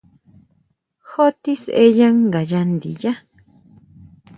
Xjó 1.09 1.25
tisʼeya 1.43 2.07
ngayá 2.25 2.61
ndiyá. 2.73 3.13